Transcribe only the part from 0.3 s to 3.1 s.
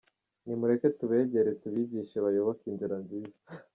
Nimureke tubegere tubigishe bayoboke inzira